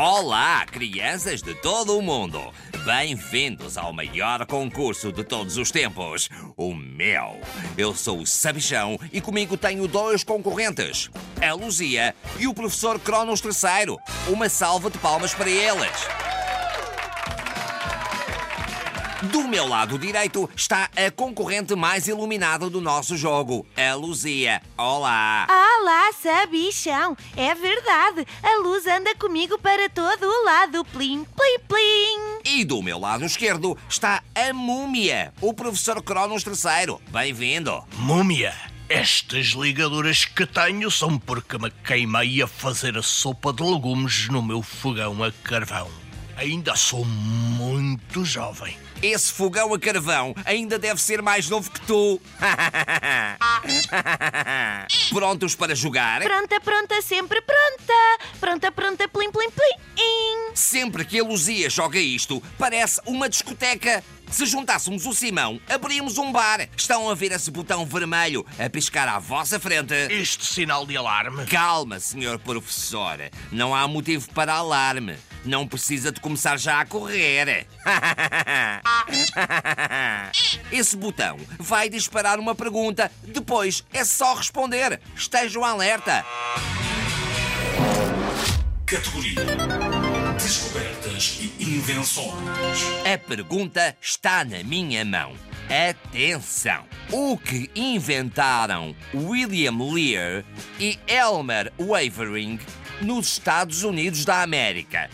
[0.00, 2.54] Olá, crianças de todo o mundo!
[2.84, 7.40] Bem-vindos ao maior concurso de todos os tempos, o meu.
[7.76, 11.10] Eu sou o Sabichão e comigo tenho dois concorrentes,
[11.42, 13.98] a Luzia e o professor Cronos III.
[14.32, 16.37] Uma salva de palmas para eles.
[19.22, 24.62] Do meu lado direito está a concorrente mais iluminada do nosso jogo, a Luzia.
[24.76, 25.44] Olá!
[25.50, 27.16] Olá, sabichão!
[27.36, 30.84] É verdade, a luz anda comigo para todo o lado.
[30.84, 32.38] Plim, plim, plim!
[32.44, 36.98] E do meu lado esquerdo está a Múmia, o professor Cronos III.
[37.10, 37.82] Bem-vindo!
[37.96, 38.54] Múmia,
[38.88, 44.40] estas ligaduras que tenho são porque me queimei a fazer a sopa de legumes no
[44.40, 45.90] meu fogão a carvão.
[46.36, 48.76] Ainda sou muito jovem.
[49.02, 52.20] Esse fogão a carvão ainda deve ser mais novo que tu.
[55.10, 56.22] Prontos para jogar?
[56.22, 57.94] Pronta, pronta, sempre pronta!
[58.40, 60.54] Pronta, pronta, plim, plim, plim!
[60.54, 64.02] Sempre que a Luzia joga isto, parece uma discoteca.
[64.30, 66.68] Se juntássemos o Simão, abríamos um bar.
[66.76, 69.94] Estão a ver esse botão vermelho a piscar à vossa frente?
[70.10, 71.46] Este sinal de alarme.
[71.46, 73.18] Calma, senhor professor.
[73.50, 75.16] Não há motivo para alarme.
[75.44, 77.66] Não precisa de começar já a correr.
[80.70, 83.10] Esse botão vai disparar uma pergunta.
[83.22, 85.00] Depois é só responder.
[85.16, 86.24] Estejam alerta.
[88.84, 90.07] Categoria
[90.38, 92.32] Descobertas e Invenções.
[93.12, 95.34] A pergunta está na minha mão.
[95.68, 96.84] Atenção!
[97.10, 100.44] O que inventaram William Lear
[100.78, 102.60] e Elmer Wavering
[103.02, 105.10] nos Estados Unidos da América?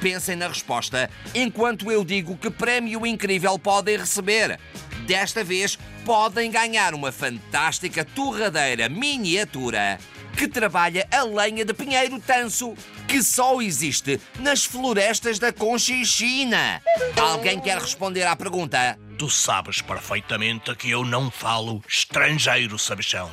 [0.00, 4.60] Pensem na resposta enquanto eu digo que prémio incrível podem receber.
[5.08, 9.98] Desta vez, podem ganhar uma fantástica torradeira miniatura
[10.38, 12.72] que trabalha a lenha de pinheiro tanso,
[13.08, 16.80] que só existe nas florestas da Conchichina.
[17.20, 18.96] Alguém quer responder à pergunta?
[19.18, 23.28] Tu sabes perfeitamente que eu não falo estrangeiro, sabichão.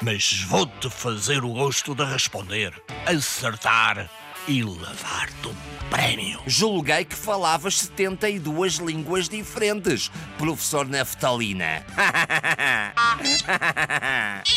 [0.00, 2.72] Mas vou-te fazer o gosto de responder,
[3.04, 4.08] acertar
[4.46, 5.54] e levar-te o
[5.88, 6.40] prémio.
[6.46, 11.84] Julguei que falavas 72 línguas diferentes, professor Naftalina.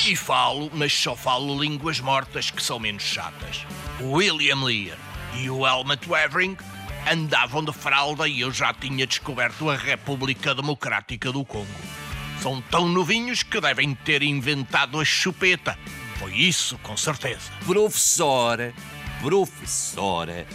[0.05, 3.65] E falo, mas só falo línguas mortas que são menos chatas.
[4.01, 4.97] William Lear
[5.35, 6.57] e o Helmut Wavering
[7.09, 11.67] andavam de fralda e eu já tinha descoberto a República Democrática do Congo.
[12.41, 15.77] São tão novinhos que devem ter inventado a chupeta.
[16.19, 17.51] Foi isso, com certeza.
[17.65, 18.73] Professor,
[19.21, 20.45] professora,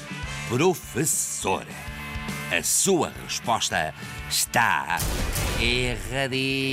[0.49, 1.93] professora.
[2.51, 3.95] A sua resposta
[4.29, 4.99] está
[5.61, 6.73] erradíssima.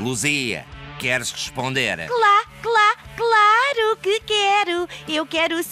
[0.00, 0.64] Luzia,
[0.98, 2.06] queres responder?
[2.06, 4.88] Clá, clá, claro que quero!
[5.08, 5.62] Eu quero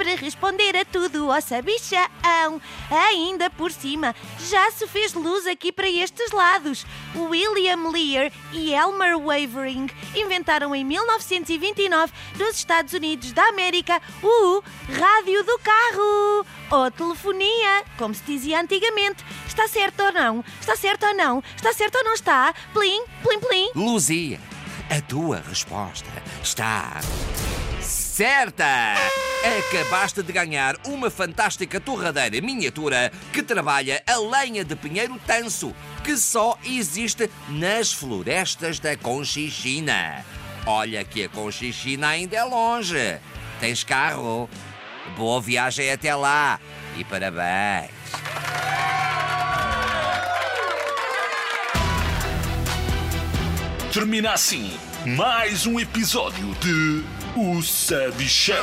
[0.00, 2.60] sempre responder a tudo, ó sabichão!
[2.90, 4.14] Ainda por cima,
[4.48, 6.86] já se fez luz aqui para estes lados.
[7.14, 15.44] William Lear e Elmer Wavering inventaram em 1929, nos Estados Unidos da América, o rádio
[15.44, 16.46] do carro.
[16.70, 19.22] Ou telefonia, como se dizia antigamente.
[19.46, 20.44] Está certo ou não?
[20.58, 21.42] Está certo ou não?
[21.56, 22.54] Está certo ou não está?
[22.72, 23.70] Plim, plim, plim.
[23.74, 24.40] Luzia,
[24.88, 26.10] a tua resposta
[26.42, 27.00] está
[28.10, 28.94] certa!
[29.58, 36.16] Acabaste de ganhar uma fantástica torradeira miniatura que trabalha a lenha de pinheiro tanso, que
[36.16, 40.24] só existe nas florestas da Conchichina.
[40.66, 43.18] Olha que a Conchichina ainda é longe.
[43.60, 44.50] Tens carro?
[45.16, 46.60] Boa viagem até lá
[46.98, 47.90] e parabéns!
[53.92, 58.56] Termina assim mais um episódio de O Sabichão.